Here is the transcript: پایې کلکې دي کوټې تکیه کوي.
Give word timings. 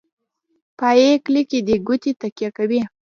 پایې 0.79 1.09
کلکې 1.25 1.59
دي 1.67 1.75
کوټې 1.87 2.11
تکیه 2.21 2.49
کوي. 2.57 2.81